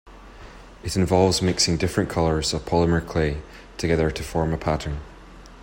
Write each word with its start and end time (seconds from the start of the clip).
It 0.83 0.95
involves 0.95 1.43
mixing 1.43 1.77
different 1.77 2.09
colors 2.09 2.55
of 2.55 2.65
polymer 2.65 3.05
clay 3.07 3.39
together 3.77 4.09
to 4.09 4.23
form 4.23 4.51
a 4.51 4.57
pattern. 4.57 4.99